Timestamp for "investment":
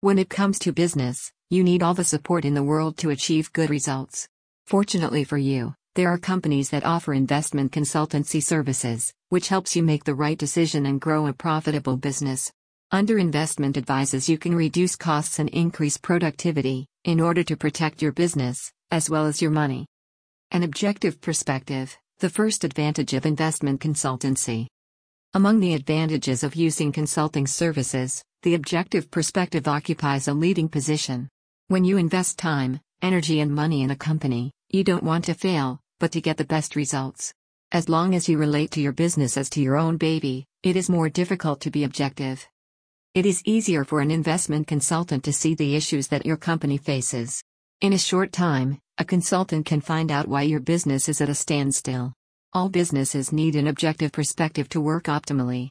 7.12-7.72, 13.18-13.76, 23.26-23.80, 44.10-44.66